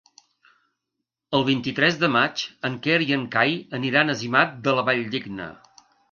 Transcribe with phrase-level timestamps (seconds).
[1.39, 5.51] El vint-i-tres de maig en Quer i en Cai aniran a Simat de la Valldigna.